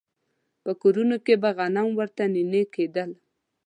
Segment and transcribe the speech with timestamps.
[0.63, 3.09] په کورونو کې به غنم ورته نينې کېدل.